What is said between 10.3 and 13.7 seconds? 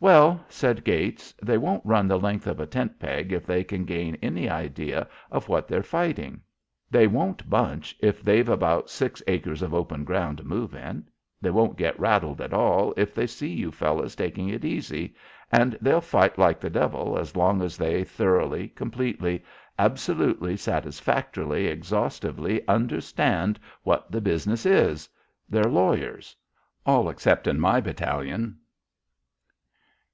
to move in; they won't get rattled at all if they see